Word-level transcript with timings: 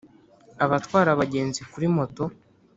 abatwara 0.65 1.09
abagenzi 1.11 1.61
kuri 1.71 1.87
moto 1.95 2.23